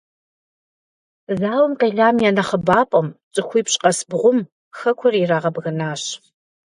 Зауэм 1.39 1.73
къелам 1.79 2.15
я 2.27 2.31
нэхъыбапӀэм- 2.35 3.07
цӀыхуипщӀ 3.33 3.77
къэс 3.81 3.99
бгъум- 4.09 4.39
хэкур 4.77 5.13
ирагъэбгынащ. 5.21 6.03